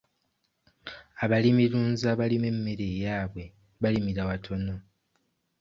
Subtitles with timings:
[1.23, 3.43] Abalimirunzi abalima emmere eyaabwe
[3.81, 4.75] balimira watono.